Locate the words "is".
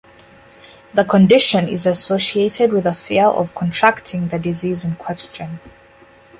1.67-1.85